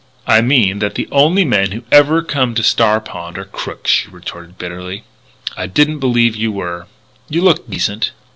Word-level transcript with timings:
"I 0.25 0.41
mean 0.41 0.79
that 0.79 0.95
the 0.95 1.07
only 1.11 1.45
men 1.45 1.73
who 1.73 1.83
ever 1.91 2.23
come 2.23 2.55
to 2.55 2.63
Star 2.63 2.99
Pond 2.99 3.37
are 3.37 3.45
crooks," 3.45 3.91
she 3.91 4.09
retorted 4.09 4.57
bitterly. 4.57 5.03
"I 5.55 5.67
didn't 5.67 5.99
believe 5.99 6.35
you 6.35 6.51
were. 6.51 6.87
You 7.29 7.41
look 7.43 7.69
decent. 7.69 8.09